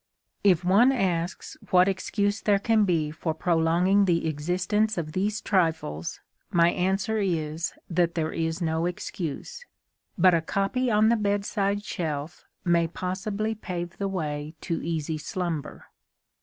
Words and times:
If 0.43 0.63
one 0.65 0.91
asks 0.91 1.57
what 1.69 1.87
excuse 1.87 2.41
there 2.41 2.57
can 2.57 2.85
be 2.85 3.11
for 3.11 3.35
prolonging 3.35 4.05
the 4.05 4.25
existence 4.25 4.97
of 4.97 5.11
these 5.11 5.41
trifles, 5.41 6.19
my 6.49 6.71
answer 6.71 7.19
is 7.19 7.73
that 7.87 8.15
there 8.15 8.31
is 8.31 8.63
no 8.63 8.87
excuse. 8.87 9.63
But 10.17 10.33
a 10.33 10.41
copy 10.41 10.89
on 10.89 11.09
the 11.09 11.15
bedside 11.15 11.83
shelf 11.85 12.45
may 12.65 12.87
possibly 12.87 13.53
pave 13.53 13.99
the 13.99 14.07
way 14.07 14.55
to 14.61 14.81
easy 14.83 15.19
slumber. 15.19 15.85